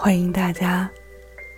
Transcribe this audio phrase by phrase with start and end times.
[0.00, 0.88] 欢迎大家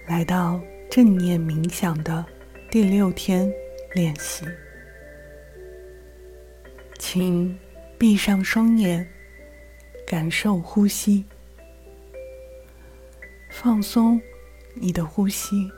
[0.07, 0.59] 来到
[0.91, 2.25] 正念冥想的
[2.71, 3.53] 第六天
[3.93, 4.47] 练习，
[6.99, 7.57] 请
[7.99, 9.07] 闭上双眼，
[10.07, 11.23] 感受呼吸，
[13.51, 14.19] 放松
[14.73, 15.71] 你的呼吸。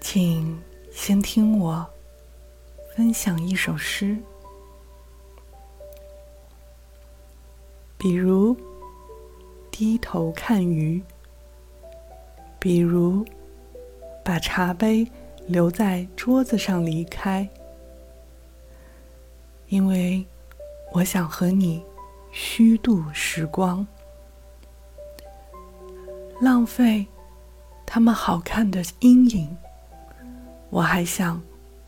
[0.00, 0.60] 请
[0.90, 1.88] 先听我
[2.96, 4.18] 分享一首诗。
[7.96, 8.56] 比如
[9.72, 11.02] 低头看鱼，
[12.60, 13.24] 比如
[14.22, 15.10] 把茶杯
[15.46, 17.48] 留在桌子上离开，
[19.68, 20.24] 因为
[20.92, 21.82] 我想和你
[22.30, 23.84] 虚度时光，
[26.38, 27.04] 浪费
[27.86, 29.56] 他们好看的阴影。
[30.68, 31.42] 我还想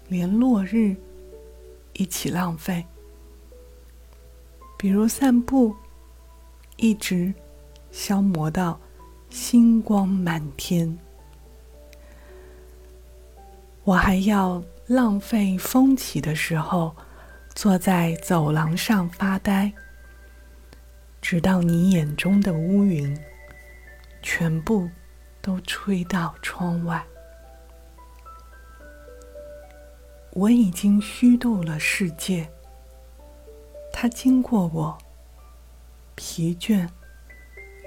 [0.08, 0.96] 连落日
[1.92, 2.84] 一起浪费，
[4.78, 5.76] 比如散步。
[6.76, 7.32] 一直
[7.94, 8.80] 消磨到
[9.30, 10.98] 星光满天，
[13.84, 16.96] 我还要浪费风起的时候，
[17.54, 19.72] 坐在走廊上发呆，
[21.22, 23.16] 直到你眼中的乌云
[24.22, 24.90] 全部
[25.40, 27.06] 都吹到窗外。
[30.32, 32.50] 我已经虚度了世界，
[33.92, 34.98] 它经过我。
[36.16, 36.88] 疲倦，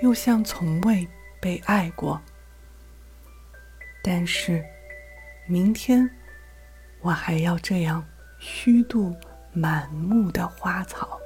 [0.02, 1.08] 又像从未
[1.42, 2.22] 被爱过。
[4.04, 4.64] 但是，
[5.48, 6.09] 明天
[7.02, 8.06] 我还要这样
[8.39, 9.16] 虚度
[9.52, 11.20] 满目的花草。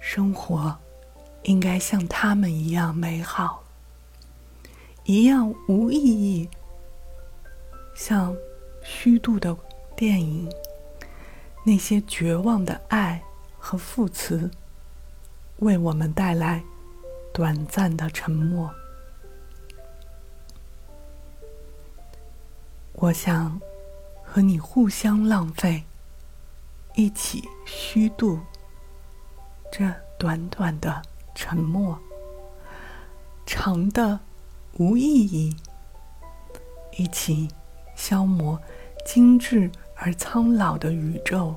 [0.00, 0.76] 生活
[1.42, 3.62] 应该像他们一样美好，
[5.04, 6.48] 一样无意义。
[7.94, 8.36] 像
[8.82, 9.56] 虚度的
[9.94, 10.50] 电影，
[11.64, 13.22] 那些绝望的爱。
[13.60, 14.50] 和副词
[15.58, 16.62] 为我们带来
[17.32, 18.72] 短暂的沉默。
[22.92, 23.60] 我想
[24.24, 25.84] 和你互相浪费，
[26.94, 28.40] 一起虚度
[29.70, 31.02] 这短短的
[31.34, 31.98] 沉默，
[33.46, 34.18] 长的
[34.78, 35.56] 无意义，
[36.96, 37.48] 一起
[37.94, 38.60] 消磨
[39.06, 41.54] 精致而苍老的宇宙。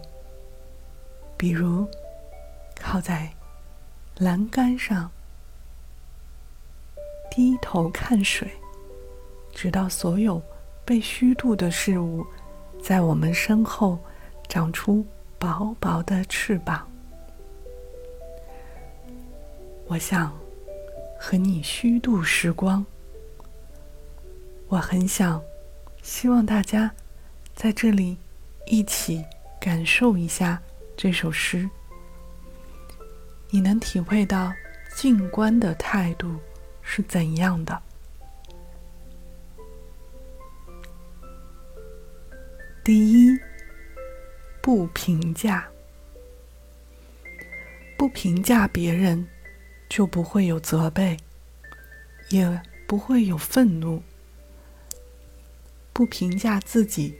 [1.35, 1.87] 比如，
[2.75, 3.33] 靠在
[4.17, 5.09] 栏杆上，
[7.31, 8.51] 低头看水，
[9.51, 10.41] 直到所有
[10.85, 12.25] 被虚度的事物
[12.81, 13.97] 在我们身后
[14.47, 15.05] 长出
[15.39, 16.87] 薄薄的翅膀。
[19.87, 20.37] 我想
[21.19, 22.85] 和你虚度时光。
[24.67, 25.41] 我很想，
[26.03, 26.91] 希望大家
[27.55, 28.17] 在这里
[28.67, 29.25] 一起
[29.59, 30.61] 感受一下。
[30.95, 31.67] 这首诗，
[33.53, 34.53] 你能体会到
[34.95, 36.39] 静观的态度
[36.81, 37.81] 是怎样的？
[42.81, 43.37] 第一，
[44.61, 45.69] 不评价，
[47.97, 49.27] 不评价别人，
[49.89, 51.17] 就不会有责备，
[52.29, 54.01] 也不会有愤怒；
[55.91, 57.19] 不评价自己，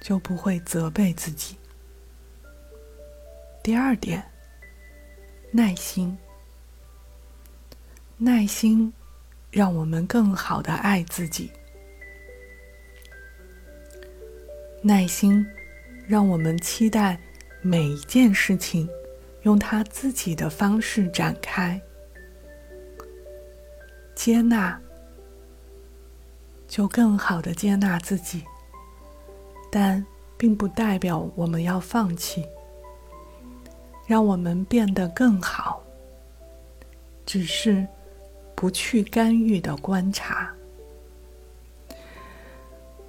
[0.00, 1.56] 就不会责备自己。
[3.62, 4.22] 第二点，
[5.56, 6.18] 耐心。
[8.16, 8.92] 耐心
[9.52, 11.48] 让我们更好的爱自己。
[14.82, 15.46] 耐心
[16.08, 17.16] 让我们期待
[17.62, 18.88] 每一件事情
[19.42, 21.80] 用他自己的方式展开。
[24.16, 24.76] 接纳，
[26.66, 28.42] 就更好的接纳自己，
[29.70, 30.04] 但
[30.36, 32.44] 并不代表我们要放弃。
[34.06, 35.82] 让我们变得更好，
[37.24, 37.86] 只是
[38.54, 40.52] 不去干预的观察，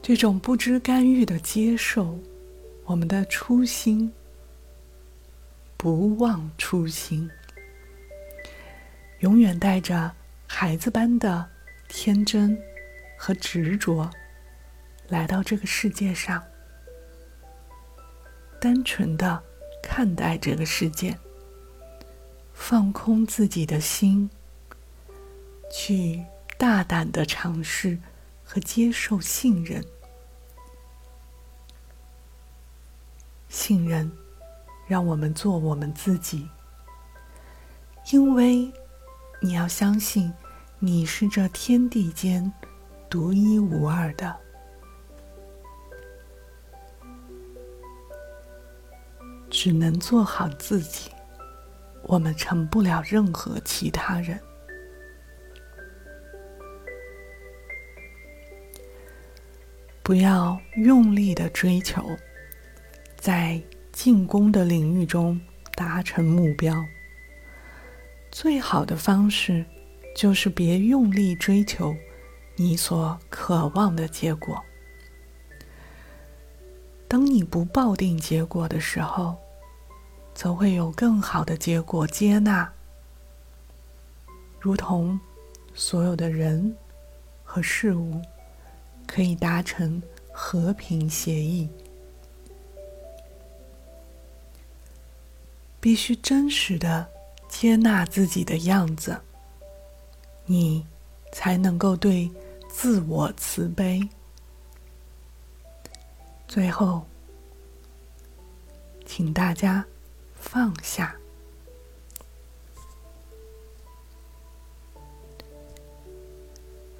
[0.01, 2.17] 这种不知干预的接受，
[2.85, 4.09] 我们的初心，
[5.75, 7.29] 不忘初心，
[9.19, 10.09] 永远带着
[10.47, 11.45] 孩子般的
[11.89, 12.57] 天真
[13.17, 14.09] 和执着，
[15.09, 16.41] 来到这个世界上，
[18.61, 19.43] 单纯的。
[19.87, 21.15] 看待这个世界，
[22.55, 24.29] 放空自己的心，
[25.71, 26.25] 去
[26.57, 27.99] 大胆的尝试
[28.43, 29.85] 和接受信任。
[33.47, 34.11] 信任，
[34.87, 36.49] 让我们做我们自己，
[38.11, 38.69] 因为
[39.39, 40.33] 你要相信，
[40.79, 42.51] 你是这天地间
[43.07, 44.44] 独一无二的。
[49.65, 51.09] 只能做好自己，
[52.03, 54.39] 我们成不了任何其他人。
[60.03, 62.07] 不要用力的追求，
[63.17, 63.59] 在
[63.91, 65.41] 进攻的领域中
[65.73, 66.85] 达成目标。
[68.31, 69.65] 最好的方式
[70.15, 71.95] 就是别用力追求
[72.55, 74.63] 你所渴望的结果。
[77.07, 79.35] 当你不抱定结果的时候，
[80.35, 82.71] 则会有更好的结果接纳，
[84.59, 85.19] 如同
[85.73, 86.77] 所有的人
[87.43, 88.21] 和事物。
[89.07, 90.01] 可以达成
[90.33, 91.69] 和平协议，
[95.79, 97.07] 必须真实的
[97.47, 99.21] 接纳自己的样子，
[100.45, 100.83] 你
[101.31, 102.29] 才能够对
[102.67, 104.01] 自我慈悲。
[106.47, 107.05] 最后，
[109.05, 109.85] 请大家
[110.35, 111.15] 放下，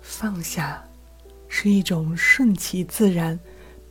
[0.01, 0.83] 放下。
[1.47, 3.39] 是一种顺其自然，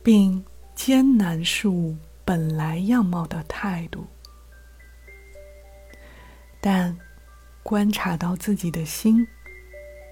[0.03, 0.45] 并
[0.75, 4.05] 艰难事物本来样貌的态度。
[6.61, 6.95] 但
[7.63, 9.27] 观察到自己的心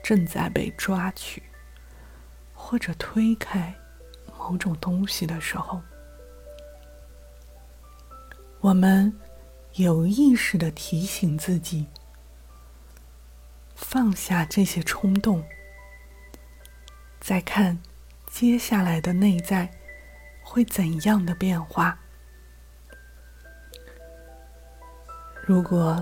[0.03, 1.44] 正在被抓取，
[2.56, 3.71] 或者推开
[4.39, 5.79] 某种东西的时候，
[8.63, 9.12] 我们
[9.74, 11.86] 有意识的提醒自己
[13.75, 15.44] 放下这些冲动。
[17.19, 17.77] 再看
[18.25, 19.69] 接下来的内在
[20.42, 22.00] 会怎样的变化？
[25.45, 26.01] 如果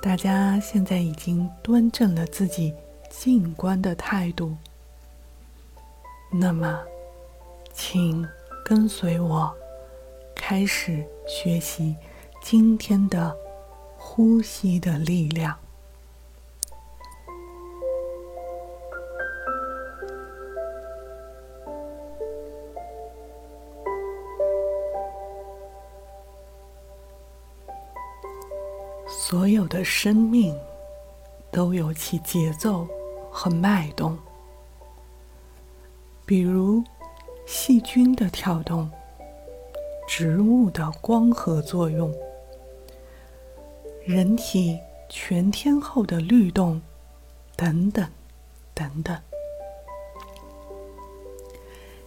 [0.00, 2.72] 大家现在已经端正了自己
[3.10, 4.56] 静观的态度，
[6.30, 6.80] 那么，
[7.72, 8.24] 请
[8.64, 9.52] 跟随我，
[10.46, 11.96] 开始学习
[12.42, 13.34] 今天的
[13.96, 15.58] 呼吸的力量。
[29.08, 30.54] 所有的生命
[31.50, 32.86] 都有其节奏
[33.30, 34.18] 和脉动，
[36.26, 36.84] 比如
[37.46, 38.90] 细菌的跳动、
[40.06, 42.14] 植物的光合作用、
[44.04, 44.78] 人体
[45.08, 46.80] 全天候的律动，
[47.56, 48.06] 等等
[48.74, 49.18] 等等。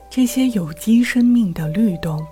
[0.09, 2.25] 这些有机生命的律动，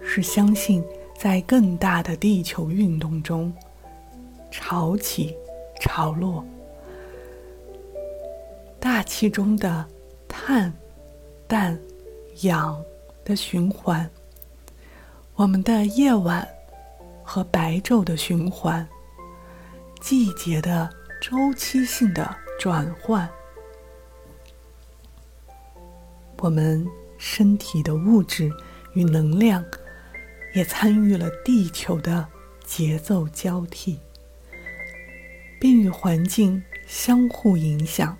[0.00, 0.84] 是相信
[1.16, 3.52] 在更大的地球运动中。
[4.50, 5.36] 潮起
[5.80, 6.42] 潮落，
[8.80, 9.86] 大气中的
[10.26, 10.72] 碳、
[11.46, 11.78] 氮、
[12.42, 12.82] 氧
[13.24, 14.08] 的循环，
[15.36, 16.48] 我们的夜晚
[17.22, 18.88] 和白昼的循环，
[20.00, 20.90] 季节的
[21.20, 23.28] 周期性的转换，
[26.38, 26.86] 我们
[27.18, 28.50] 身体的物质
[28.94, 29.62] 与能量
[30.54, 32.26] 也参与了地球的
[32.64, 34.00] 节奏交替。
[35.58, 38.16] 并与环境相互影响。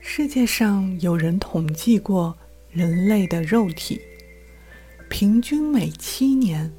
[0.00, 2.36] 世界上有人统计过，
[2.70, 4.00] 人类的肉体
[5.18, 6.70] 平均每七年，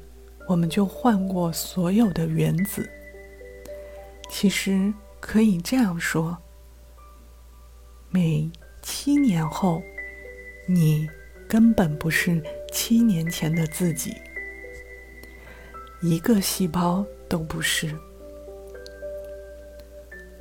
[0.46, 2.88] 我们就换过所有的原子。
[4.30, 6.38] 其实可以这样说：
[8.10, 8.48] 每
[8.80, 9.82] 七年后，
[10.68, 11.08] 你
[11.48, 12.40] 根本不是
[12.72, 14.14] 七年前的自己，
[16.00, 17.92] 一个细胞都不是。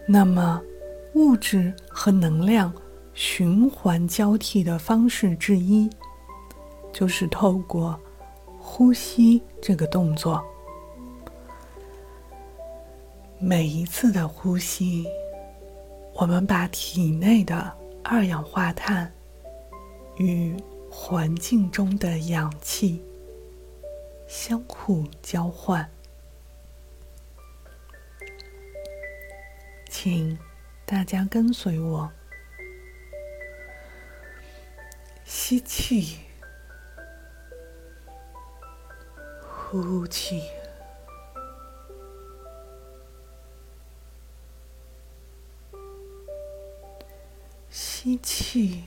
[0.08, 0.62] 那么，
[1.16, 2.72] 物质和能量
[3.16, 5.90] 循环交替的方式之一，
[6.92, 8.00] 就是透过
[8.60, 10.44] 呼吸这个动作。
[13.40, 15.06] 每一次的呼吸，
[16.16, 17.72] 我们把体内的
[18.04, 19.14] 二氧化碳
[20.18, 20.56] 与
[20.90, 23.04] 环境中的氧气
[24.28, 25.88] 相互交换。
[29.90, 30.38] 请
[30.86, 32.10] 大家跟随我，
[35.26, 36.18] 吸气，
[39.70, 40.44] 呼气，
[47.70, 48.86] 吸气，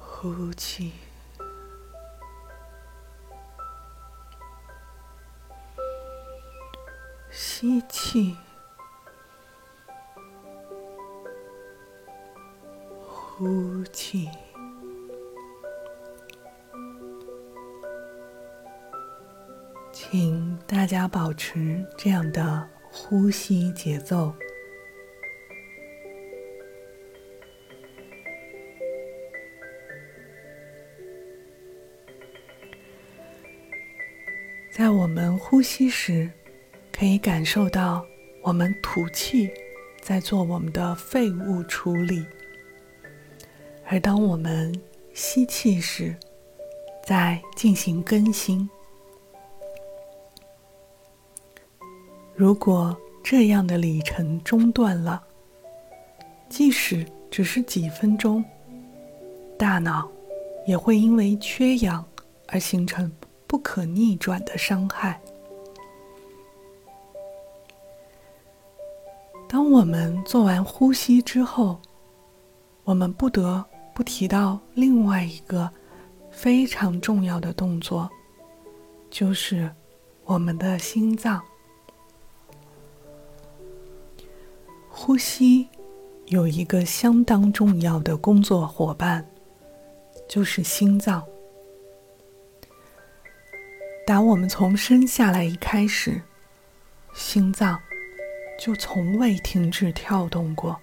[0.00, 0.92] 呼气。
[7.30, 8.34] 吸气，
[13.04, 14.30] 呼气，
[20.86, 24.32] 大家保持这样的呼吸节奏。
[34.70, 36.30] 在我们呼吸时，
[36.92, 38.06] 可以感受到
[38.44, 39.50] 我们吐气
[40.00, 42.24] 在做我们的废物处理；
[43.86, 44.72] 而当我们
[45.12, 46.14] 吸气时，
[47.04, 48.70] 在进行更新。
[52.36, 55.22] 如果这样的里程中断了，
[56.48, 58.44] 即使只是几分钟，
[59.58, 60.08] 大脑
[60.66, 62.04] 也会因为缺氧
[62.46, 63.10] 而形成。
[63.48, 65.20] 不可逆转的伤害。
[69.48, 71.80] 当我们做完呼吸之后，
[72.82, 73.64] 我们不得
[73.94, 75.70] 不提到另外一个
[76.28, 78.10] 非常重要的动作，
[79.08, 79.70] 就是
[80.24, 81.40] 我们的心脏。
[85.06, 85.68] 呼吸
[86.26, 89.24] 有一个相当重要的工作伙伴，
[90.28, 91.24] 就是心脏。
[94.04, 96.20] 打我们从生下来一开始，
[97.14, 97.80] 心脏
[98.58, 100.76] 就从未停止跳动过，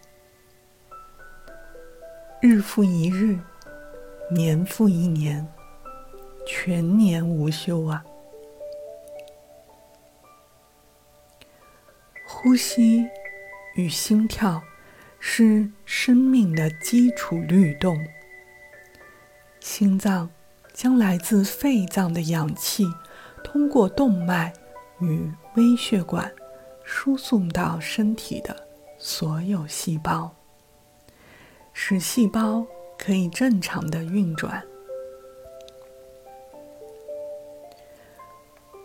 [2.39, 3.37] 日复一日，
[4.31, 5.45] 年复一年，
[6.47, 8.01] 全年无休啊！
[12.25, 13.05] 呼吸
[13.75, 14.61] 与心跳
[15.19, 17.97] 是生命的基础律动，
[19.59, 20.29] 心脏
[20.73, 22.85] 将来自肺脏的氧气。
[23.43, 24.53] 通过动脉
[25.01, 26.33] 与微血管
[26.83, 28.55] 输送到身体的
[28.97, 30.33] 所有细胞，
[31.73, 32.65] 使细胞
[32.97, 34.63] 可以正常的运转。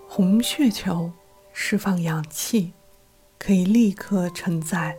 [0.09, 1.12] 红血球
[1.52, 2.73] 释放氧气，
[3.38, 4.97] 可以立刻承载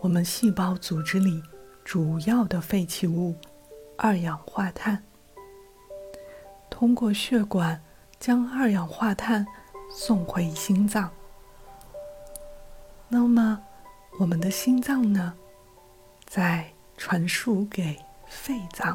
[0.00, 1.42] 我们细胞组织里
[1.84, 3.34] 主要的废弃物
[3.96, 5.04] 二氧化碳，
[6.70, 7.82] 通过血管。
[8.20, 9.46] 将二氧化碳
[9.90, 11.10] 送回心脏。
[13.08, 13.58] 那么，
[14.18, 15.32] 我们的心脏呢？
[16.26, 18.94] 再传输给肺脏。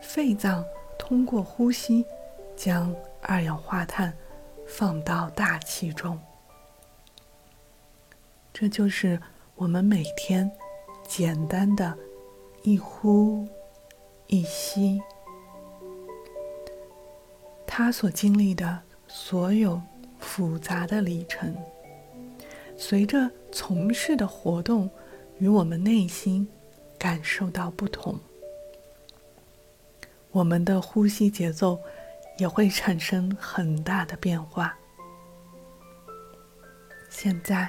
[0.00, 0.64] 肺脏
[0.96, 2.06] 通过呼吸，
[2.54, 4.16] 将二氧化碳
[4.68, 6.16] 放到大气中。
[8.62, 9.20] 这就是
[9.56, 10.48] 我们每天
[11.04, 11.98] 简单的
[12.62, 13.44] 一呼
[14.28, 15.02] 一吸。
[17.66, 19.82] 他所经历的所有
[20.20, 21.52] 复杂的里程，
[22.76, 24.88] 随着从事的活动
[25.40, 26.48] 与我们内心
[26.96, 28.16] 感受到不同，
[30.30, 31.80] 我们的呼吸节奏
[32.38, 34.78] 也会产生很大的变化。
[37.10, 37.68] 现在，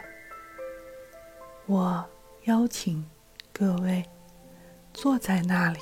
[1.65, 2.05] 我
[2.43, 3.05] 邀请
[3.53, 4.03] 各位
[4.93, 5.79] 坐在那里，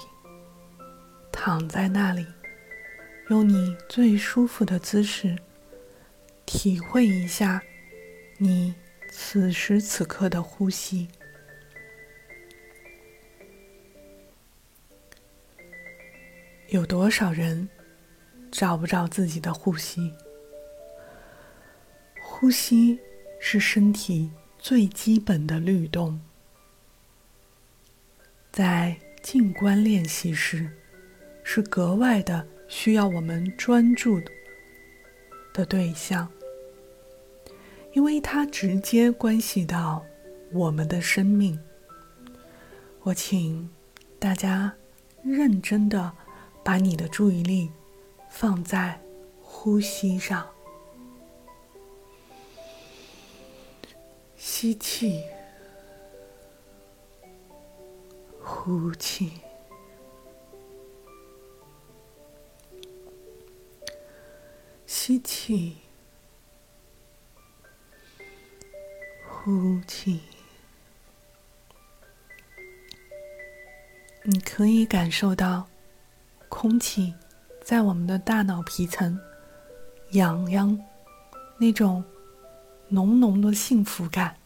[1.32, 2.26] 躺在那里。
[3.30, 5.36] 用你最舒服的姿势，
[6.46, 7.64] 体会一下
[8.38, 8.76] 你
[9.10, 11.08] 此时此刻的呼吸。
[16.68, 17.68] 有多少人
[18.52, 20.14] 找不着自己的呼吸？
[22.22, 23.00] 呼吸
[23.40, 24.30] 是身体
[24.62, 26.22] 最基本的律动，
[28.51, 30.70] 在静观练习时
[31.44, 32.48] 是格外的。
[32.68, 34.18] 需要我们专注
[35.53, 36.32] 的对象，
[37.91, 40.06] 因为它直接关系到
[40.53, 41.60] 我们的生命。
[43.01, 43.70] 我请
[44.18, 44.74] 大家
[45.22, 46.13] 认真的
[46.63, 47.70] 把你的注意力
[48.30, 48.98] 放在
[49.41, 50.48] 呼吸上，
[54.44, 55.24] 吸气，
[58.44, 59.34] 呼气。
[64.88, 65.78] 吸气，
[69.30, 70.20] 呼气。
[74.24, 75.68] 你可以感受到
[76.50, 77.14] 空气
[77.64, 79.20] 在我们的大脑皮层
[80.14, 80.76] 痒痒，
[81.60, 82.04] 那种
[82.92, 84.38] 浓浓的幸福感。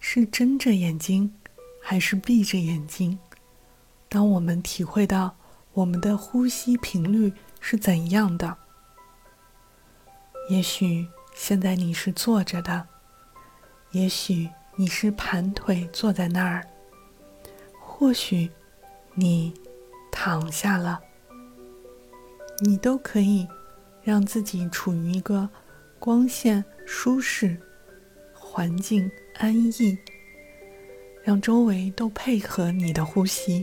[0.00, 1.34] 是睁着眼睛
[1.80, 3.18] 还是闭着眼睛？
[4.08, 5.36] 当我们体会到。
[5.74, 8.56] 我们的呼吸频率是怎样的？
[10.50, 12.88] 也许现在你是坐着的，
[13.92, 16.66] 也许你是盘腿坐在那儿，
[17.80, 18.50] 或许
[19.14, 19.54] 你
[20.10, 21.00] 躺下了，
[22.58, 23.46] 你都可以
[24.08, 25.46] 让自己处于一个
[25.98, 27.54] 光线舒适、
[28.32, 29.98] 环境安逸，
[31.22, 33.62] 让周围都配合你的呼吸。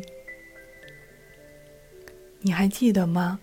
[2.42, 3.40] 你还记得吗？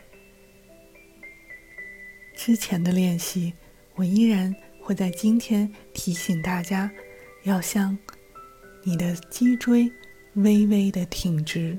[2.37, 3.53] 之前的练习，
[3.97, 6.89] 我依然会在今天提醒大家，
[7.43, 7.99] 要向
[8.85, 9.91] 你的脊椎
[10.35, 11.77] 微微的挺直，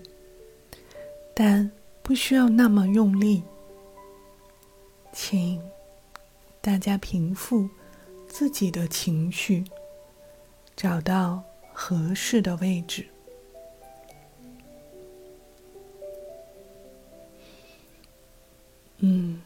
[1.33, 3.41] 但不需要那么用力。
[5.15, 5.61] 请
[6.59, 7.69] 大家平复
[8.27, 9.63] 自己的情绪，
[10.75, 13.07] 找到合适的位置。
[18.97, 19.39] 嗯，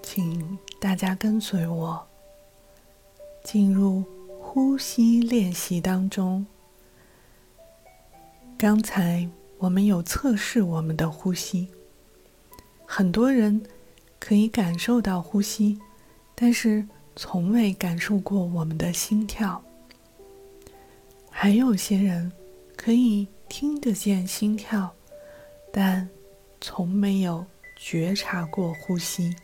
[0.00, 2.06] 请大家跟随我
[3.42, 4.04] 进入
[4.40, 6.46] 呼吸练习当中。
[8.56, 11.68] 刚才我们有测试我们的呼吸。
[12.94, 13.62] 很多人
[14.20, 15.80] 可以感受到呼吸，
[16.34, 19.64] 但是从未感受过我们的心跳。
[21.30, 22.30] 还有些人
[22.76, 24.94] 可以听得见心跳，
[25.72, 26.06] 但
[26.60, 27.46] 从没有
[27.78, 29.34] 觉察过呼吸。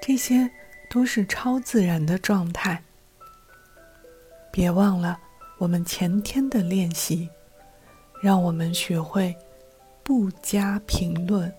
[0.00, 0.50] 这些
[0.88, 2.82] 都是超自然的状态。
[4.50, 5.20] 别忘了，
[5.58, 7.28] 我们前天的练习，
[8.22, 9.36] 让我们学会。
[10.10, 11.54] 不加评论。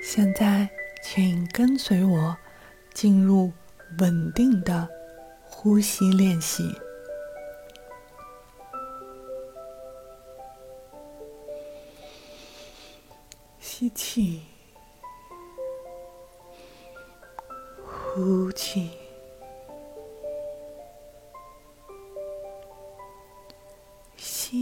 [0.00, 0.70] 现在，
[1.02, 2.34] 请跟随我
[2.94, 3.52] 进入
[3.98, 4.88] 稳定的
[5.44, 6.74] 呼吸练习。
[13.60, 14.40] 吸气，
[17.84, 19.05] 呼气。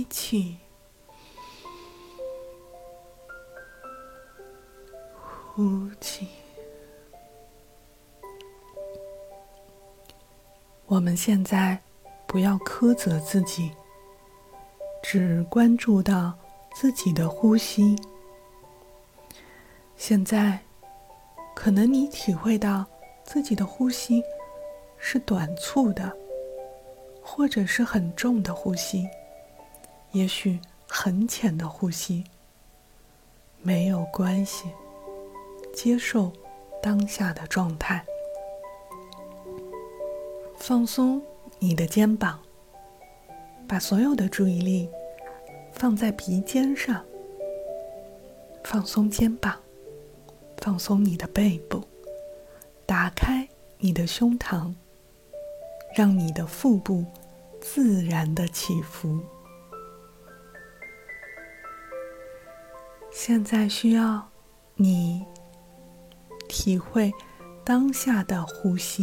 [0.09, 0.57] 气，
[5.15, 6.29] 呼气。
[10.87, 11.81] 我们现在
[12.27, 13.73] 不要苛责自己，
[15.03, 16.33] 只关注到
[16.75, 17.97] 自己的呼吸。
[19.97, 20.61] 现在，
[21.55, 22.85] 可能你体会到
[23.25, 24.23] 自己的呼吸
[24.99, 26.15] 是短促的，
[27.23, 29.09] 或者是很重的呼吸。
[30.15, 32.25] 也许很浅的呼吸，
[33.63, 34.69] 没有关系。
[35.75, 36.33] 接受
[36.81, 38.05] 当下的状态，
[40.57, 41.21] 放松
[41.59, 42.39] 你的肩膀，
[43.67, 44.89] 把所有的注意力
[45.73, 47.05] 放在鼻尖上。
[48.63, 49.61] 放松肩膀，
[50.59, 51.83] 放松你的背部，
[52.87, 53.49] 打开
[53.79, 54.73] 你的胸膛，
[55.97, 57.05] 让你的腹部
[57.61, 59.19] 自然的起伏。
[63.27, 64.23] 现在需要
[64.75, 65.25] 你
[66.47, 67.11] 体会
[67.65, 69.03] 当下的呼吸。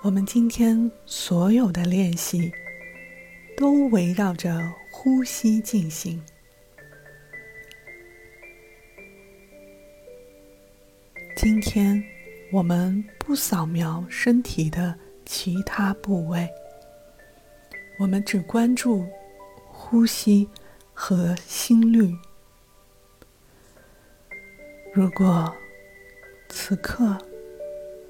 [0.00, 2.52] 我们今天所有的练习
[3.56, 6.22] 都围绕着呼吸进行。
[11.36, 12.00] 今天
[12.52, 16.48] 我们不扫描身体的其他部位，
[17.98, 19.04] 我们只关注
[19.68, 20.48] 呼吸。
[20.98, 22.16] 和心率。
[24.94, 25.54] 如果
[26.48, 27.18] 此刻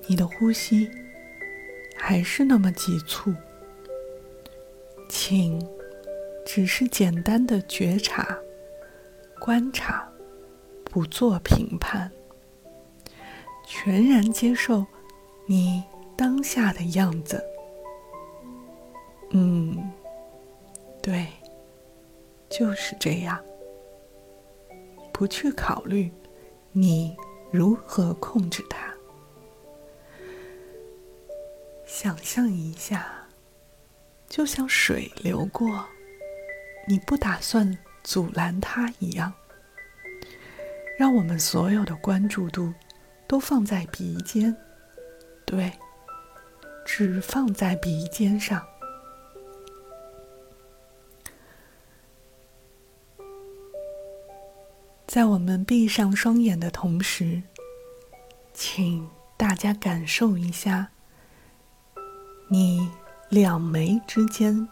[0.06, 0.88] 你的呼吸
[1.96, 3.34] 还是那么急促，
[5.08, 5.60] 请
[6.46, 8.38] 只是简单的觉察、
[9.40, 10.08] 观察，
[10.84, 12.08] 不做评判，
[13.66, 14.86] 全然接受
[15.46, 15.82] 你
[16.16, 17.44] 当下的样子。
[19.32, 19.90] 嗯，
[21.02, 21.26] 对。
[22.56, 23.38] 就是这样，
[25.12, 26.10] 不去考虑
[26.72, 27.14] 你
[27.50, 28.94] 如何控制它。
[31.84, 33.28] 想象一下，
[34.26, 35.84] 就像水流过，
[36.88, 39.30] 你不打算阻拦它一样。
[40.98, 42.72] 让我们所有的关注度
[43.26, 44.56] 都放在鼻尖，
[45.44, 45.70] 对，
[46.86, 48.66] 只放在鼻尖上。
[55.16, 57.42] 在我们闭上双眼的同时，
[58.52, 60.88] 请大家感受一下，
[62.48, 62.90] 你
[63.30, 64.68] 两眉之间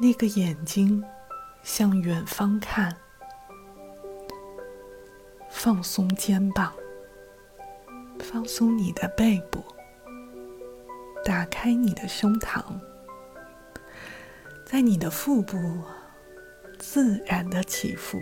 [0.00, 1.04] 那个眼睛
[1.62, 2.96] 向远方看，
[5.50, 6.72] 放松肩膀，
[8.20, 9.62] 放松你的背部，
[11.22, 12.64] 打开你的胸膛，
[14.64, 15.58] 在你的腹部
[16.84, 18.20] 自然的起伏，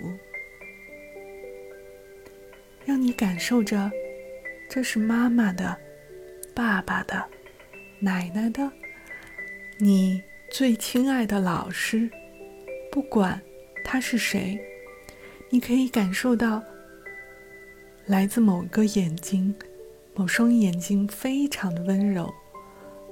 [2.85, 3.91] 让你感受着，
[4.69, 5.75] 这是妈妈的、
[6.55, 7.27] 爸爸的、
[7.99, 8.71] 奶奶的，
[9.79, 12.09] 你最亲爱的老师，
[12.93, 13.41] 不管
[13.83, 14.61] 他是谁，
[15.49, 16.63] 你可以感受到。
[18.05, 19.55] 来自某个眼睛，
[20.15, 22.31] 某双眼睛非常的温柔，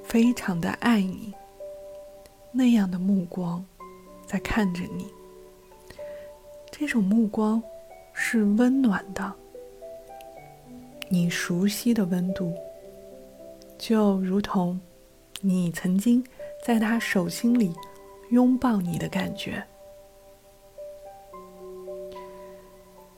[0.04, 1.32] 非常的爱你。
[2.52, 3.64] 那样的目光
[4.26, 5.06] 在看着你，
[6.78, 7.60] 这种目光
[8.12, 9.32] 是温暖的，
[11.08, 12.54] 你熟悉的温度，
[13.76, 14.80] 就如同
[15.40, 16.24] 你曾经
[16.64, 17.74] 在他手心里
[18.30, 19.62] 拥抱你的感觉。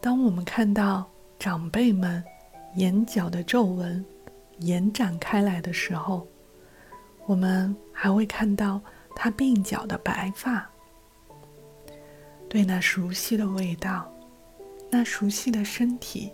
[0.00, 1.06] 当我们看到。
[1.40, 2.22] 长辈们
[2.74, 4.04] 眼角的皱纹
[4.58, 6.28] 延展开来的时候，
[7.24, 8.78] 我们还会看到
[9.16, 10.70] 他鬓角的白发。
[12.50, 14.12] 对那熟悉的味道，
[14.90, 16.32] 那熟悉的身体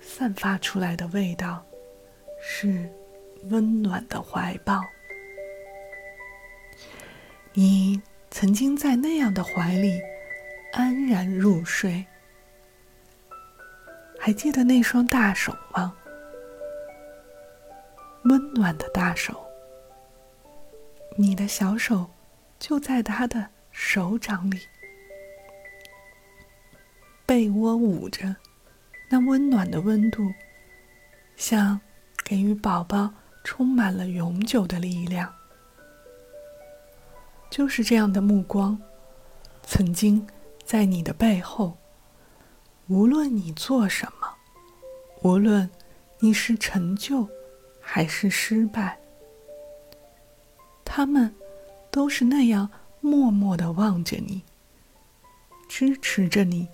[0.00, 1.66] 散发出来的味道，
[2.40, 2.88] 是
[3.50, 4.80] 温暖的怀抱。
[7.52, 10.00] 你曾经在那样的怀里
[10.72, 12.06] 安然入睡。
[14.20, 15.92] 还记得那双大手吗？
[18.24, 19.44] 温暖的大手，
[21.16, 22.10] 你的小手
[22.60, 24.60] 就在他的手掌里，
[27.36, 28.34] 被窝捂着，
[29.10, 30.32] 那温暖的温度，
[31.36, 31.78] 像
[32.24, 33.12] 给予宝宝
[33.44, 35.30] 充满了永久的力量。
[37.50, 38.80] 就是这样的目光，
[39.62, 40.26] 曾经
[40.64, 41.76] 在你的背后。
[42.88, 44.34] 无论你做什么，
[45.20, 45.68] 无论
[46.18, 47.28] 你是成就
[47.82, 48.98] 还是失败，
[50.86, 51.34] 他们
[51.90, 52.70] 都是那样
[53.02, 54.42] 默默的望着你，
[55.68, 56.66] 支持着你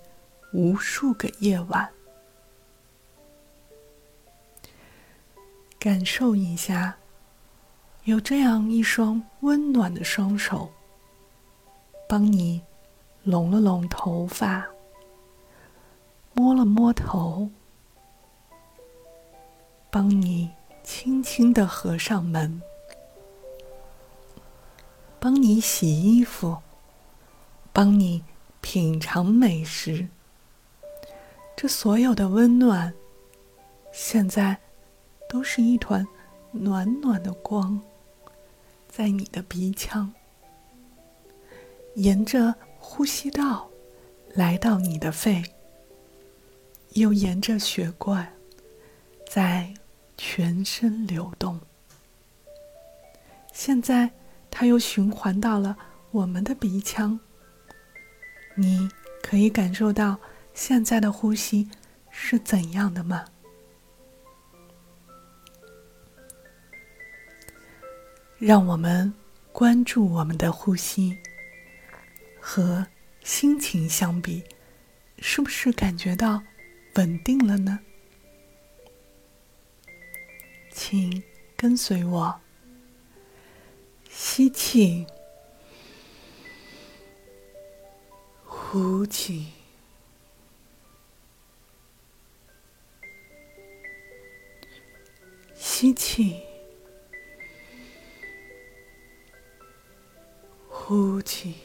[0.53, 1.89] 无数个夜晚。
[5.79, 6.95] 感受一下，
[8.05, 10.71] 有这样一双温暖的双手，
[12.07, 12.61] 帮你
[13.23, 14.65] 拢了拢头发。
[16.33, 17.49] 摸了摸头，
[19.91, 20.51] 帮你
[20.83, 22.61] 轻轻的合上门，
[25.19, 26.57] 帮你洗衣服，
[27.71, 28.23] 帮你
[28.61, 30.07] 品尝美食。
[31.55, 32.93] 这所有的温暖，
[33.91, 34.57] 现在
[35.29, 36.05] 都是一团
[36.51, 37.81] 暖暖的光，
[38.89, 40.13] 在你的鼻腔，
[41.95, 43.69] 沿着呼吸道
[44.33, 45.43] 来到你的肺。
[46.93, 48.31] 又沿着血管
[49.27, 49.73] 在
[50.15, 51.59] 全身流动。
[53.51, 54.11] 现在，
[54.51, 55.75] 它又循环到了
[56.11, 57.19] 我们的鼻腔。
[58.55, 58.87] 你
[59.23, 60.19] 可以感受到
[60.53, 61.69] 现在的呼吸
[62.09, 63.25] 是怎样的吗？
[68.37, 69.13] 让我们
[69.51, 71.17] 关注我们的呼吸，
[72.39, 72.85] 和
[73.23, 74.43] 心情相比，
[75.19, 76.41] 是不是感觉到？
[76.95, 77.79] 稳定了呢，
[80.69, 81.23] 请
[81.57, 82.39] 跟随我，
[84.11, 85.07] 吸气，
[88.45, 89.47] 呼气，
[101.23, 101.55] 气。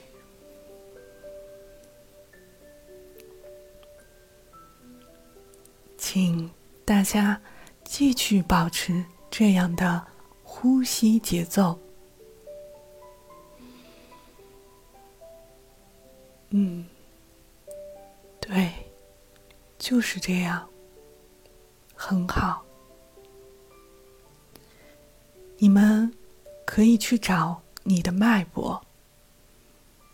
[5.97, 6.51] 请
[6.85, 7.41] 大家
[7.85, 10.07] 继续保持这样的
[10.43, 11.79] 呼吸节奏。
[16.51, 16.87] 嗯，
[18.41, 18.73] 对，
[19.79, 20.67] 就是这样，
[21.95, 22.65] 很好。
[25.59, 26.11] 你们
[26.65, 28.83] 可以去找你的脉搏，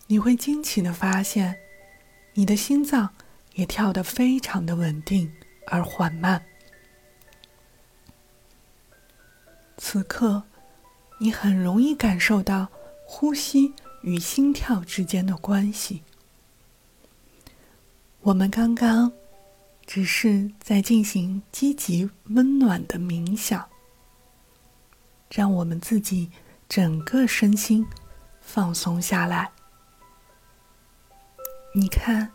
[0.07, 1.57] 你会惊奇的发现，
[2.33, 3.09] 你的心脏
[3.53, 5.31] 也跳得非常的稳定。
[5.67, 6.45] 而缓慢。
[9.77, 10.43] 此刻，
[11.19, 12.67] 你很容易感受到
[13.05, 16.03] 呼吸与心跳之间的关系。
[18.21, 19.11] 我们刚刚
[19.85, 23.67] 只是在进行积极温暖的冥想，
[25.31, 26.29] 让我们自己
[26.69, 27.85] 整个身心
[28.39, 29.51] 放松下来。
[31.75, 32.31] 你看，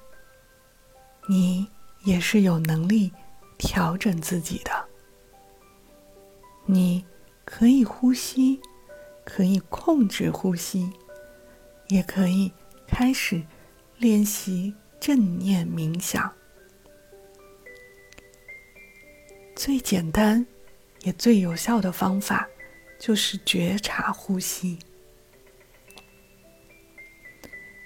[1.26, 1.68] 你。
[2.02, 3.12] 也是有能力
[3.58, 4.88] 调整自己的。
[6.64, 7.04] 你
[7.44, 8.58] 可以呼吸，
[9.22, 10.90] 可以控制呼吸，
[11.88, 12.50] 也可以
[12.86, 13.42] 开始
[13.98, 16.32] 练习正念冥想。
[19.54, 20.46] 最简单
[21.02, 22.48] 也最有效的方法，
[22.98, 24.78] 就是觉察呼吸。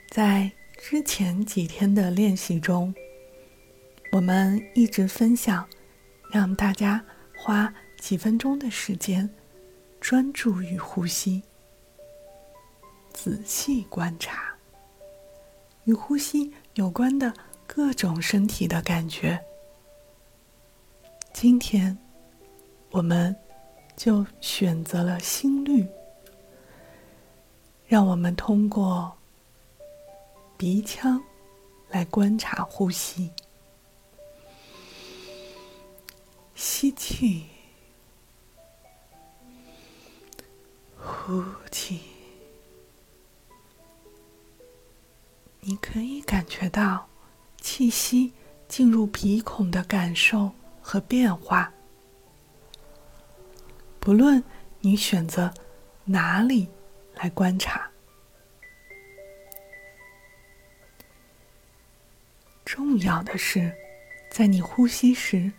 [0.08, 0.48] 在
[0.86, 2.94] 之前几天的练习中，
[4.12, 5.66] 我们一直分享，
[6.30, 7.02] 让大家
[7.34, 9.26] 花几分钟的时间，
[9.98, 11.42] 专注于呼吸，
[13.14, 14.54] 仔细观察
[15.84, 17.32] 与呼吸有关的
[17.66, 19.42] 各种身体的感觉。
[21.32, 21.96] 今天，
[22.90, 23.34] 我们
[23.96, 25.88] 就选择了心率，
[27.86, 29.16] 让我们通过
[30.64, 31.22] 鼻腔
[31.90, 33.30] 来观察呼吸。
[36.54, 37.44] 吸气，
[40.98, 42.00] 呼气，
[45.60, 47.10] 你可以感觉到
[47.60, 48.32] 气息
[48.66, 50.50] 进入鼻孔的感受。
[50.80, 51.70] 和变化，
[54.00, 54.42] 不论
[54.80, 55.52] 你选择
[56.06, 56.68] 哪里
[57.16, 57.90] 来观察，
[63.04, 63.72] 要的是，
[64.30, 65.52] 在你呼吸时，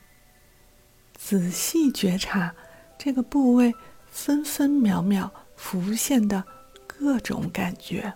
[1.13, 2.53] 仔细觉察
[2.97, 3.73] 这个部位
[4.07, 6.43] 分分秒秒浮现的
[6.85, 8.13] 各种感觉。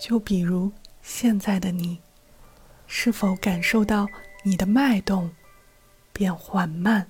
[0.00, 2.00] 就比如现在的你，
[2.86, 4.06] 是否感受到？
[4.44, 5.34] 你的脉动
[6.12, 7.04] 变缓慢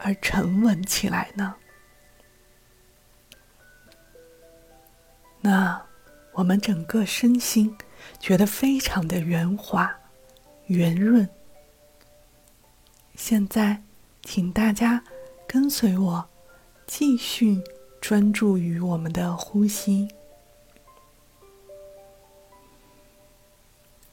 [0.00, 1.54] 而沉稳起来呢？
[5.42, 5.84] 那
[6.32, 7.76] 我们整个身心
[8.22, 9.92] 觉得非常的圆滑、
[10.66, 11.28] 圆润。
[13.16, 13.82] 现在，
[14.22, 15.02] 请大家
[15.44, 16.28] 跟随我，
[16.86, 17.60] 继续
[18.00, 20.08] 专注于我们的呼吸，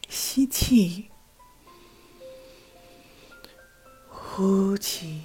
[0.09, 1.11] 吸气。
[4.07, 5.21] 呼气，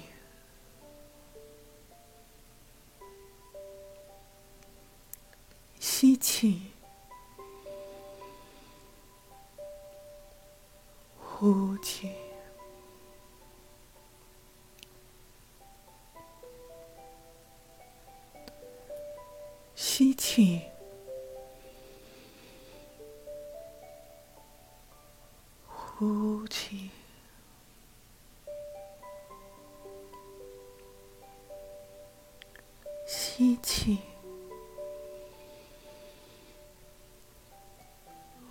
[33.65, 33.97] 气，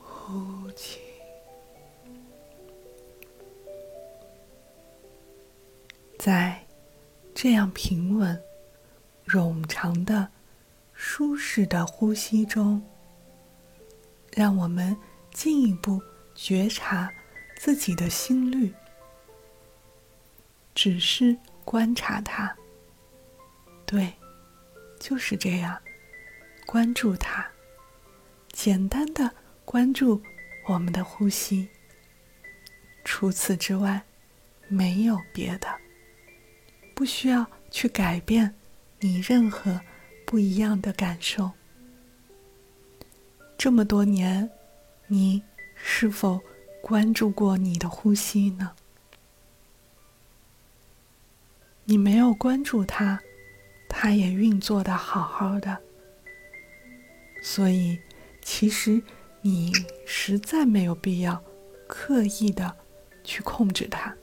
[0.02, 0.98] 呼气，
[6.18, 6.60] 在
[7.32, 8.42] 这样平稳、
[9.24, 10.28] 冗长的、
[10.92, 12.82] 舒适的呼吸中，
[14.32, 14.96] 让我们
[15.32, 16.02] 进一步
[16.34, 17.08] 觉察
[17.56, 18.74] 自己的心率，
[20.74, 22.56] 只是观察它，
[23.86, 24.12] 对。
[25.04, 25.78] 就是这样，
[26.64, 27.46] 关注它，
[28.52, 29.30] 简单的
[29.62, 30.22] 关注
[30.66, 31.68] 我们的呼吸。
[33.04, 34.02] 除此之外，
[34.66, 35.68] 没有别的，
[36.94, 38.54] 不需要去改变
[39.00, 39.78] 你任何
[40.24, 41.52] 不一样的感受。
[43.58, 44.50] 这么多年，
[45.08, 45.42] 你
[45.74, 46.40] 是否
[46.80, 48.74] 关注过你的呼吸呢？
[51.84, 53.20] 你没有关注它。
[53.96, 55.78] 它也运作的好好的，
[57.42, 57.98] 所以
[58.42, 59.00] 其实
[59.40, 59.72] 你
[60.04, 61.42] 实在没有必要
[61.86, 62.76] 刻意的
[63.22, 64.14] 去控制它，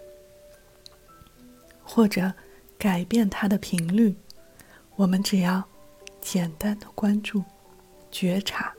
[1.81, 2.31] 或者
[2.77, 4.13] 改变它的频率。
[4.97, 5.63] 我们只要
[6.19, 7.43] 简单的关注、
[8.11, 8.71] 觉察。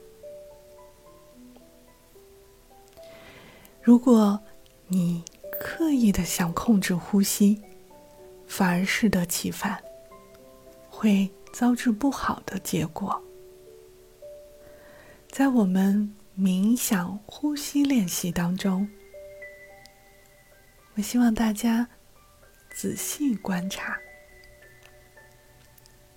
[3.81, 4.39] 如果
[4.87, 5.25] 你
[5.59, 7.61] 刻意的想控制呼吸，
[8.47, 9.83] 反而适得其反。
[11.03, 13.21] 会遭致不好的结果。
[15.29, 18.89] 在我们冥想呼吸练习当中，
[20.95, 21.89] 我希望大家
[22.71, 23.99] 仔细观察，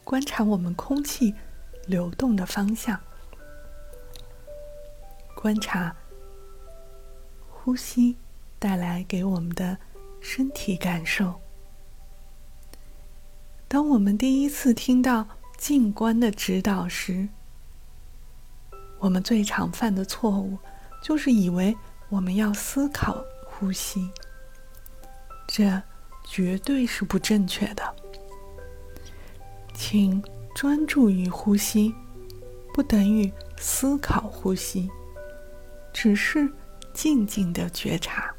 [0.03, 1.33] 观察我们空气
[1.87, 3.01] 流动的方向，
[5.35, 5.95] 观察
[7.49, 8.15] 呼吸
[8.59, 9.75] 带来给我们的
[10.21, 11.41] 身体感受。
[13.67, 17.27] 当我们第一次听到静观的指导时，
[18.99, 20.57] 我们最常犯的错误
[21.01, 21.75] 就是以为
[22.09, 24.09] 我们要思考呼吸，
[25.47, 25.81] 这
[26.23, 27.95] 绝对是不正确的。
[29.73, 30.23] 请
[30.55, 31.93] 专注于呼吸，
[32.73, 34.89] 不等于思考呼吸，
[35.91, 36.49] 只是
[36.93, 38.33] 静静的觉察，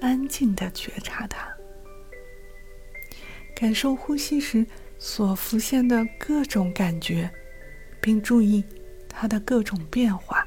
[0.00, 1.53] 安静的觉察它，
[3.64, 4.66] 感受呼吸时
[4.98, 7.30] 所浮现的各种感觉，
[7.98, 8.62] 并注意
[9.08, 10.46] 它的各种变化。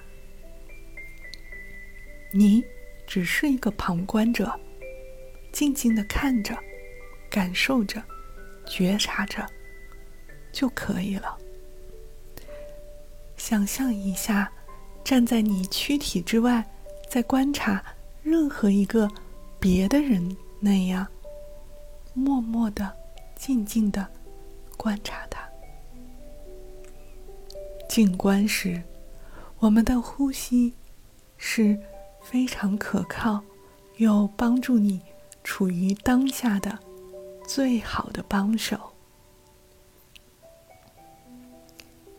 [2.32, 2.64] 你
[3.08, 4.54] 只是一个旁观者，
[5.52, 6.56] 静静的看着，
[7.28, 8.04] 感受着，
[8.68, 9.44] 觉察着。
[10.52, 11.36] 就可以了。
[13.36, 14.52] 想象一下，
[15.04, 16.64] 站在你躯体之外，
[17.10, 17.84] 在观察
[18.22, 19.10] 任何一个
[19.60, 21.08] 别的人那样，
[22.14, 22.96] 默默的、
[23.38, 24.06] 静静的
[24.76, 25.48] 观察它。
[27.88, 28.84] 静观时，
[29.60, 30.74] 我们的呼吸
[31.38, 31.80] 是
[32.22, 33.42] 非常可靠
[33.98, 35.02] 又帮助你
[35.44, 36.78] 处于当下的
[37.48, 38.94] 最好的帮手。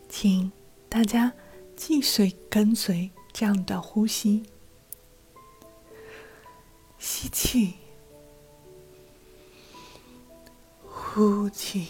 [0.09, 0.51] 请
[0.89, 1.33] 大家
[1.77, 4.43] 继续跟随这样的呼吸：
[6.99, 7.75] 吸气，
[11.15, 11.89] 呼气，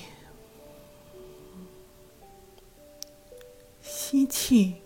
[3.82, 4.80] 吸气，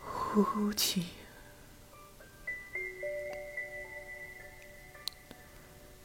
[0.00, 1.04] 呼气，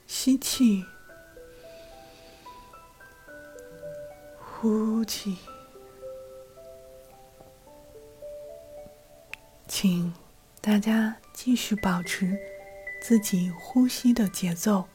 [0.08, 0.84] 吸气。
[4.39, 5.38] 呼气，
[9.67, 10.13] 请
[10.60, 12.38] 大家继续保持
[13.02, 14.88] 自己呼吸的节奏。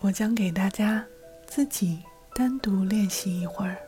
[0.00, 1.06] 我将给大家
[1.46, 2.02] 自己
[2.34, 3.87] 单独练习一会儿。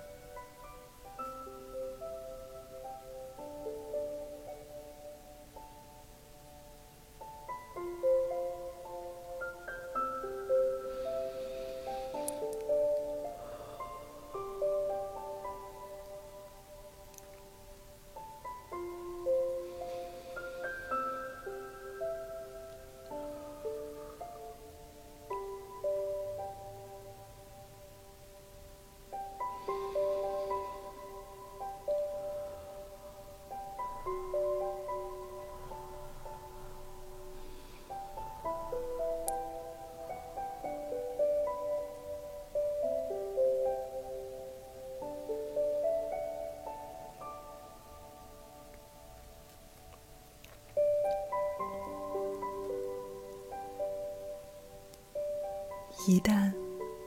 [56.07, 56.53] 一旦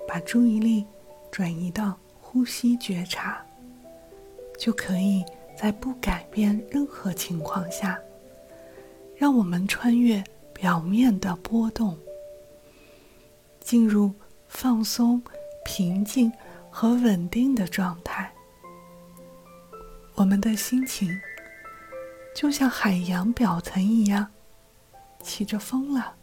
[0.08, 0.86] 把注意力
[1.32, 3.43] 转移到呼吸觉察，
[4.58, 5.23] 就可以
[5.58, 7.99] 在不改变任何情况下，
[9.15, 11.97] 让我们穿越表面的波动，
[13.60, 14.13] 进入
[14.47, 15.21] 放松、
[15.65, 16.32] 平静
[16.69, 18.32] 和稳定的状态。
[20.15, 21.10] 我们的心情
[22.36, 24.27] 就像海洋表层一样，
[25.23, 26.15] 起着风了。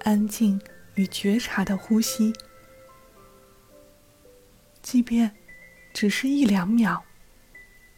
[0.00, 0.60] 安静
[0.94, 2.32] 与觉察的呼吸，
[4.82, 5.30] 即便
[5.92, 7.02] 只是一两秒，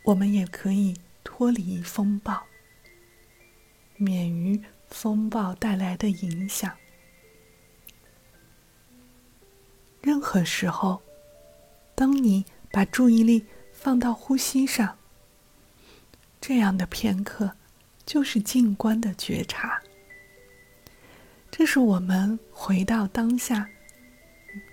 [0.05, 2.43] 我们也可以脱离风暴，
[3.97, 6.77] 免于风暴带来的影响。
[10.01, 11.01] 任何时候，
[11.95, 14.99] 当你把注意力放到呼吸上，
[16.41, 17.53] 这样的片刻
[18.05, 19.81] 就是静观的觉察。
[21.55, 23.69] 这是我们回到当下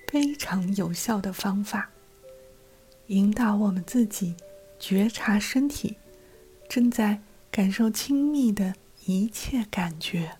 [0.07, 1.89] 非常有效的方法，
[3.07, 4.33] 引导我们自己
[4.79, 5.97] 觉察身体
[6.69, 8.73] 正在感受亲密的
[9.05, 10.37] 一切感觉，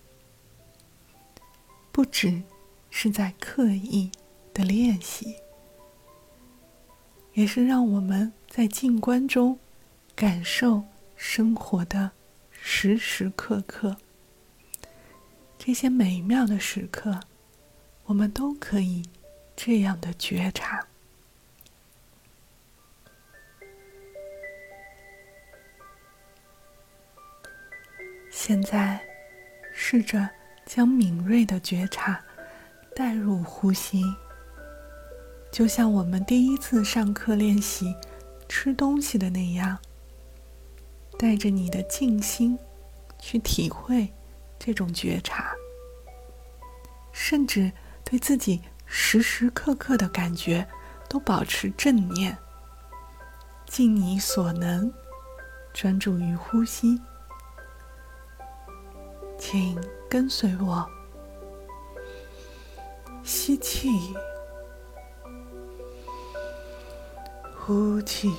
[1.91, 2.41] 不只
[2.89, 4.09] 是在刻意
[4.53, 5.35] 的练习，
[7.33, 9.59] 也是让我们在静观中
[10.15, 10.85] 感受
[11.17, 12.11] 生活的
[12.49, 13.97] 时时刻刻。
[15.69, 17.19] 这些美妙的时刻，
[18.05, 19.03] 我们都可以
[19.55, 20.83] 这样的觉察。
[28.31, 28.99] 现在，
[29.71, 30.27] 试着
[30.65, 32.19] 将敏锐的觉察
[32.95, 34.01] 带入呼吸，
[35.51, 37.95] 就像我们第一次上课练习
[38.47, 39.77] 吃东西的那样，
[41.19, 42.57] 带着你的静心
[43.19, 44.11] 去体会。
[44.59, 45.55] 这种觉察，
[47.13, 47.71] 甚至
[48.03, 50.67] 对自己时时刻刻的感觉
[51.07, 52.37] 都保持正念，
[53.65, 54.93] 尽你所能
[55.73, 56.99] 专注于呼吸，
[59.37, 59.79] 请
[60.09, 60.87] 跟随我，
[63.23, 63.89] 吸气，
[67.55, 68.33] 呼气，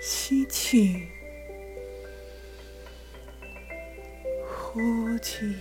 [0.00, 1.08] 吸气，
[4.74, 5.54] 呼气，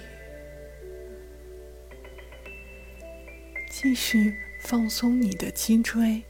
[3.70, 6.24] 继续放松你的脊椎，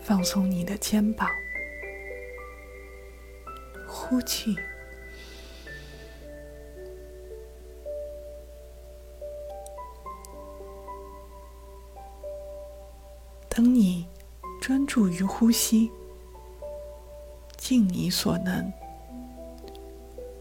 [0.00, 1.28] 放松你的肩膀。
[3.88, 4.54] 呼气。
[13.48, 14.06] 当你
[14.62, 15.90] 专注于呼吸，
[17.56, 18.72] 尽你所能，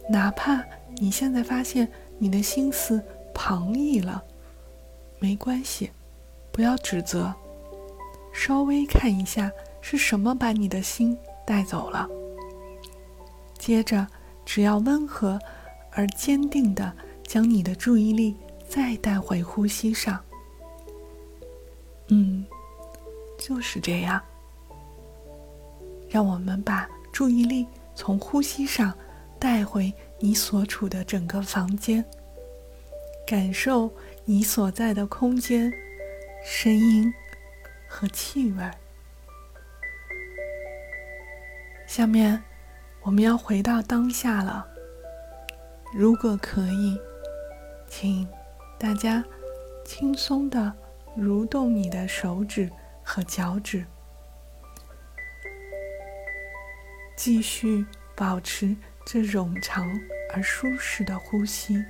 [0.07, 0.63] 哪怕
[0.97, 3.01] 你现在发现你的心思
[3.33, 4.23] 旁逸了，
[5.19, 5.91] 没关系，
[6.51, 7.33] 不要指责，
[8.33, 12.07] 稍微看一下是什么把你的心带走了。
[13.57, 14.07] 接着，
[14.45, 15.39] 只要温和
[15.91, 18.35] 而坚定的将你的注意力
[18.67, 20.19] 再带回呼吸上。
[22.07, 22.45] 嗯，
[23.37, 24.21] 就是这样。
[26.09, 28.91] 让我们把注意力从呼吸上
[29.37, 32.05] 带回你所处的整个房间，
[33.25, 33.91] 感受
[34.25, 35.73] 你所在的空间、
[36.43, 37.13] 声音
[37.87, 38.71] 和气味。
[41.87, 42.43] 下面。
[43.01, 44.67] 我们要回到当下了。
[45.95, 46.99] 如果可以，
[47.87, 48.27] 请
[48.77, 49.23] 大家
[49.85, 50.71] 轻松的
[51.17, 52.69] 蠕动你的手指
[53.01, 53.85] 和脚趾，
[57.15, 58.75] 继续保持
[59.11, 59.99] 这冗长
[60.31, 61.83] 而舒适的呼吸。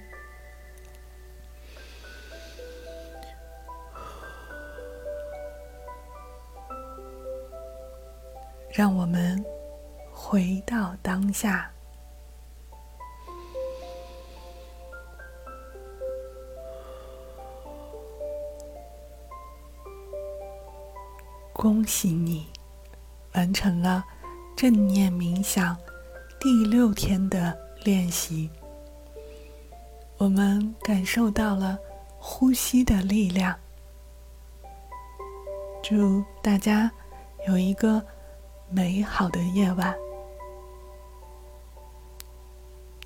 [8.72, 9.44] 让我们。
[10.22, 11.72] 回到当下，
[21.52, 22.48] 恭喜你
[23.34, 24.04] 完成了
[24.56, 25.76] 正念冥想
[26.40, 28.50] 第六天的练习。
[30.18, 31.78] 我们感受到了
[32.18, 33.54] 呼吸的力量。
[35.84, 36.90] 祝大家
[37.46, 38.02] 有一个
[38.70, 39.94] 美好的夜晚。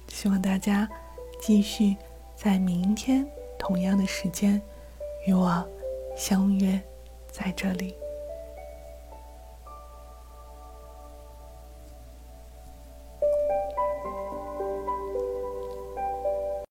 [0.09, 0.87] 希望大家
[1.41, 1.97] 继续
[2.35, 3.27] 在明天
[3.57, 4.61] 同样的时间
[5.25, 5.67] 与我
[6.15, 6.79] 相约
[7.31, 8.02] 在这里。